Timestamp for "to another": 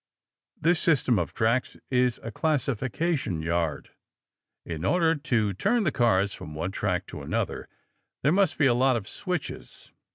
7.05-7.69